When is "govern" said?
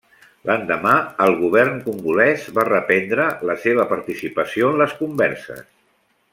1.41-1.75